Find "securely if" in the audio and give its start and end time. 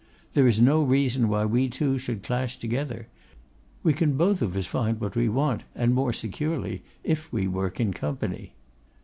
6.11-7.31